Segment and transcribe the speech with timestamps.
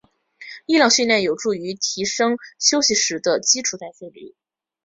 [0.65, 4.33] 力量训练有助于提升休息时的基础代谢率。